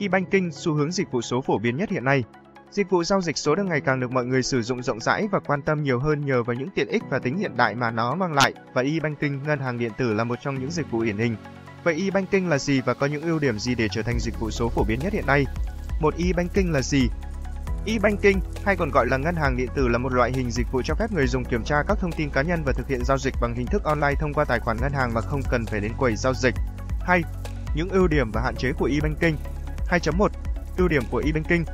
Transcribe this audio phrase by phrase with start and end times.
[0.00, 2.24] E-banking, xu hướng dịch vụ số phổ biến nhất hiện nay.
[2.70, 5.28] Dịch vụ giao dịch số đang ngày càng được mọi người sử dụng rộng rãi
[5.32, 7.90] và quan tâm nhiều hơn nhờ vào những tiện ích và tính hiện đại mà
[7.90, 11.04] nó mang lại và e-banking ngân hàng điện tử là một trong những dịch vụ
[11.04, 11.36] điển hình.
[11.84, 14.50] Vậy e-banking là gì và có những ưu điểm gì để trở thành dịch vụ
[14.50, 15.44] số phổ biến nhất hiện nay?
[16.00, 17.08] Một e-banking là gì?
[17.86, 20.82] E-banking hay còn gọi là ngân hàng điện tử là một loại hình dịch vụ
[20.82, 23.18] cho phép người dùng kiểm tra các thông tin cá nhân và thực hiện giao
[23.18, 25.80] dịch bằng hình thức online thông qua tài khoản ngân hàng mà không cần phải
[25.80, 26.54] đến quầy giao dịch.
[27.00, 27.22] Hay
[27.74, 29.36] Những ưu điểm và hạn chế của e-banking.
[29.88, 30.28] 2.1.
[30.76, 31.64] Ưu điểm của e-banking.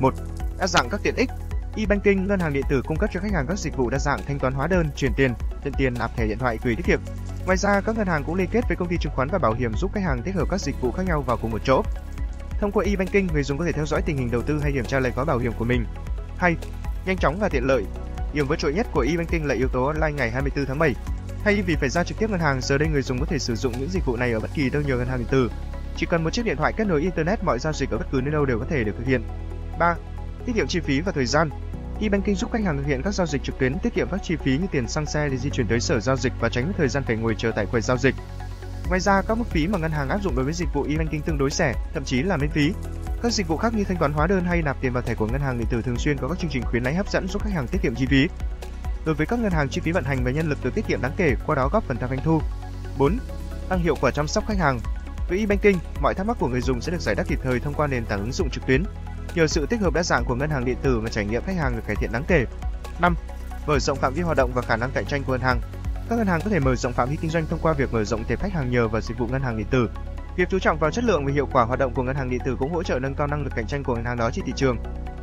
[0.00, 0.14] 1.
[0.58, 1.30] Đa dạng các tiện ích.
[1.76, 4.20] E-banking, ngân hàng điện tử cung cấp cho khách hàng các dịch vụ đa dạng
[4.26, 5.32] thanh toán hóa đơn, chuyển tiền,
[5.64, 7.00] nhận tiền, nạp thẻ điện thoại, gửi tiết kiệm.
[7.46, 9.52] Ngoài ra, các ngân hàng cũng liên kết với công ty chứng khoán và bảo
[9.52, 11.82] hiểm giúp khách hàng tích hợp các dịch vụ khác nhau vào cùng một chỗ.
[12.60, 14.84] Thông qua e-banking, người dùng có thể theo dõi tình hình đầu tư hay kiểm
[14.84, 15.84] tra lời gói bảo hiểm của mình.
[16.38, 16.56] 2.
[17.06, 17.84] Nhanh chóng và tiện lợi.
[18.34, 20.94] Điểm vượt trội nhất của e-banking là yếu tố online ngày 24 tháng 7.
[21.44, 23.56] Thay vì phải ra trực tiếp ngân hàng, giờ đây người dùng có thể sử
[23.56, 25.50] dụng những dịch vụ này ở bất kỳ đâu nhờ ngân hàng điện tử.
[25.96, 28.20] Chỉ cần một chiếc điện thoại kết nối internet, mọi giao dịch ở bất cứ
[28.20, 29.22] nơi đâu đều có thể được thực hiện.
[29.78, 29.94] 3.
[30.46, 31.50] Tiết kiệm chi phí và thời gian.
[32.00, 34.36] E-banking giúp khách hàng thực hiện các giao dịch trực tuyến, tiết kiệm các chi
[34.36, 36.88] phí như tiền xăng xe để di chuyển tới sở giao dịch và tránh thời
[36.88, 38.14] gian phải ngồi chờ tại quầy giao dịch.
[38.88, 41.20] Ngoài ra, các mức phí mà ngân hàng áp dụng đối với dịch vụ e-banking
[41.20, 42.72] tương đối rẻ, thậm chí là miễn phí.
[43.22, 45.26] Các dịch vụ khác như thanh toán hóa đơn hay nạp tiền vào thẻ của
[45.26, 47.42] ngân hàng điện tử thường xuyên có các chương trình khuyến mãi hấp dẫn giúp
[47.42, 48.28] khách hàng tiết kiệm chi phí.
[49.06, 51.02] Đối với các ngân hàng, chi phí vận hành và nhân lực được tiết kiệm
[51.02, 52.40] đáng kể, qua đó góp phần tăng doanh thu.
[52.98, 53.18] 4.
[53.68, 54.80] Tăng hiệu quả chăm sóc khách hàng.
[55.32, 57.74] Với e-banking, mọi thắc mắc của người dùng sẽ được giải đáp kịp thời thông
[57.74, 58.82] qua nền tảng ứng dụng trực tuyến.
[59.34, 61.56] Nhờ sự tích hợp đa dạng của ngân hàng điện tử mà trải nghiệm khách
[61.56, 62.44] hàng được cải thiện đáng kể.
[63.00, 63.14] 5.
[63.66, 65.60] Mở rộng phạm vi hoạt động và khả năng cạnh tranh của ngân hàng.
[66.08, 68.04] Các ngân hàng có thể mở rộng phạm vi kinh doanh thông qua việc mở
[68.04, 69.90] rộng tệp khách hàng nhờ vào dịch vụ ngân hàng điện tử.
[70.36, 72.40] Việc chú trọng vào chất lượng và hiệu quả hoạt động của ngân hàng điện
[72.44, 74.44] tử cũng hỗ trợ nâng cao năng lực cạnh tranh của ngân hàng đó trên
[74.44, 74.76] thị trường.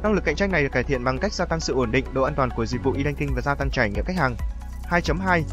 [0.03, 2.05] Năng lực cạnh tranh này được cải thiện bằng cách gia tăng sự ổn định,
[2.13, 4.35] độ an toàn của dịch vụ e-banking và gia tăng trải nghiệm khách hàng.
[4.89, 5.44] 2.2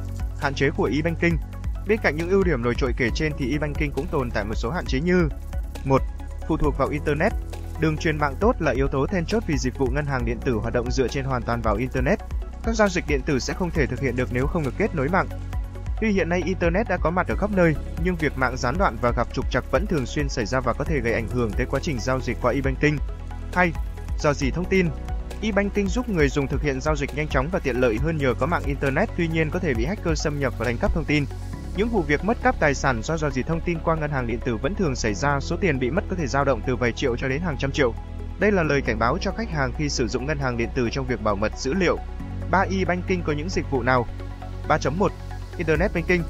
[0.40, 1.36] Hạn chế của e-banking
[1.86, 4.54] Bên cạnh những ưu điểm nổi trội kể trên thì e-banking cũng tồn tại một
[4.54, 5.28] số hạn chế như
[5.84, 6.02] 1.
[6.48, 7.32] Phụ thuộc vào internet.
[7.80, 10.38] Đường truyền mạng tốt là yếu tố then chốt vì dịch vụ ngân hàng điện
[10.44, 12.18] tử hoạt động dựa trên hoàn toàn vào internet.
[12.64, 14.94] Các giao dịch điện tử sẽ không thể thực hiện được nếu không được kết
[14.94, 15.28] nối mạng.
[16.00, 18.96] Tuy hiện nay internet đã có mặt ở khắp nơi, nhưng việc mạng gián đoạn
[19.00, 21.50] và gặp trục trặc vẫn thường xuyên xảy ra và có thể gây ảnh hưởng
[21.50, 22.96] tới quá trình giao dịch qua e-banking.
[23.52, 23.72] 2.
[24.18, 24.88] Do gì thông tin
[25.42, 28.34] E-banking giúp người dùng thực hiện giao dịch nhanh chóng và tiện lợi hơn nhờ
[28.34, 31.04] có mạng internet, tuy nhiên có thể bị hacker xâm nhập và đánh cắp thông
[31.04, 31.24] tin.
[31.76, 34.26] Những vụ việc mất cắp tài sản do dò dỉ thông tin qua ngân hàng
[34.26, 36.76] điện tử vẫn thường xảy ra, số tiền bị mất có thể dao động từ
[36.76, 37.94] vài triệu cho đến hàng trăm triệu.
[38.40, 40.88] Đây là lời cảnh báo cho khách hàng khi sử dụng ngân hàng điện tử
[40.92, 41.98] trong việc bảo mật dữ liệu.
[42.50, 44.06] 3 e-banking có những dịch vụ nào?
[44.68, 45.08] 3.1
[45.56, 46.22] Internet Banking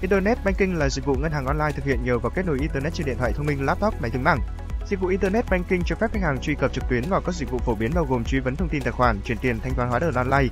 [0.00, 2.94] Internet Banking là dịch vụ ngân hàng online thực hiện nhờ vào kết nối Internet
[2.94, 4.40] trên điện thoại thông minh, laptop, máy tính bảng.
[4.88, 7.50] Dịch vụ Internet Banking cho phép khách hàng truy cập trực tuyến vào các dịch
[7.50, 9.88] vụ phổ biến bao gồm truy vấn thông tin tài khoản, chuyển tiền, thanh toán
[9.88, 10.48] hóa đơn online.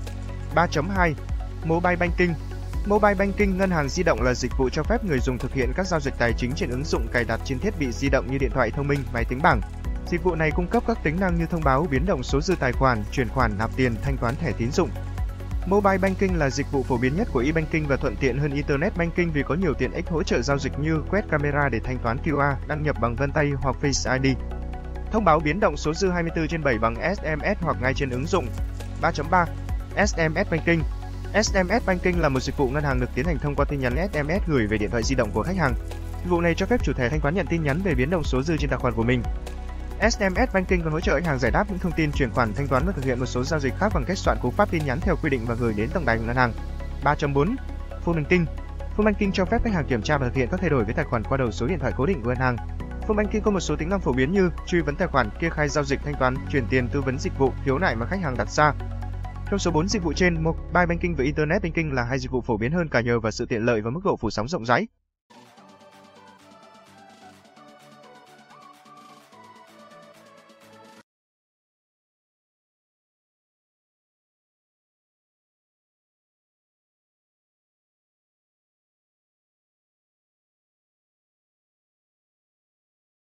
[0.54, 1.14] 3.2
[1.64, 2.32] Mobile Banking
[2.86, 5.72] Mobile Banking ngân hàng di động là dịch vụ cho phép người dùng thực hiện
[5.76, 8.26] các giao dịch tài chính trên ứng dụng cài đặt trên thiết bị di động
[8.30, 9.60] như điện thoại thông minh, máy tính bảng.
[10.06, 12.54] Dịch vụ này cung cấp các tính năng như thông báo biến động số dư
[12.54, 14.90] tài khoản, chuyển khoản, nạp tiền, thanh toán thẻ tín dụng.
[15.66, 18.96] Mobile Banking là dịch vụ phổ biến nhất của e-banking và thuận tiện hơn Internet
[18.96, 21.98] Banking vì có nhiều tiện ích hỗ trợ giao dịch như quét camera để thanh
[21.98, 24.36] toán QR, đăng nhập bằng vân tay hoặc Face ID.
[25.12, 28.26] Thông báo biến động số dư 24 trên 7 bằng SMS hoặc ngay trên ứng
[28.26, 28.46] dụng.
[29.02, 29.46] 3.3
[30.06, 30.82] SMS Banking
[31.32, 34.08] SMS Banking là một dịch vụ ngân hàng được tiến hành thông qua tin nhắn
[34.12, 35.74] SMS gửi về điện thoại di động của khách hàng.
[36.24, 38.24] Dịch vụ này cho phép chủ thẻ thanh toán nhận tin nhắn về biến động
[38.24, 39.22] số dư trên tài khoản của mình.
[40.10, 42.68] SMS Banking còn hỗ trợ khách hàng giải đáp những thông tin chuyển khoản thanh
[42.68, 44.84] toán và thực hiện một số giao dịch khác bằng cách soạn cú pháp tin
[44.86, 46.52] nhắn theo quy định và gửi đến tổng đài của ngân hàng.
[47.04, 47.56] 3.4
[48.04, 48.44] Phone Banking
[48.96, 50.94] Phone Banking cho phép khách hàng kiểm tra và thực hiện các thay đổi với
[50.94, 52.56] tài khoản qua đầu số điện thoại cố định của ngân hàng.
[53.08, 55.50] Phone Banking có một số tính năng phổ biến như truy vấn tài khoản, kê
[55.50, 58.20] khai giao dịch thanh toán, chuyển tiền, tư vấn dịch vụ, khiếu nại mà khách
[58.22, 58.72] hàng đặt ra.
[59.52, 62.40] Trong số 4 dịch vụ trên, Mobile Banking và Internet Banking là hai dịch vụ
[62.40, 64.64] phổ biến hơn cả nhờ vào sự tiện lợi và mức độ phủ sóng rộng
[64.64, 64.86] rãi.